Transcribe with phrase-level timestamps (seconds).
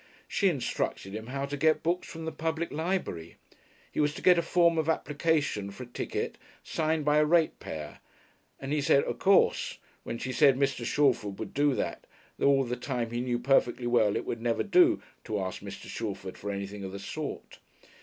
[0.27, 3.35] She instructed him how to get books from the public library.
[3.91, 7.99] He was to get a form of application for a ticket signed by a ratepayer;
[8.59, 10.83] and he said "of course," when she said Mr.
[10.85, 12.07] Shalford would do that,
[12.39, 15.85] though all the time he knew perfectly well it would "never do" to ask Mr.
[15.87, 17.59] Shalford for anything of the sort.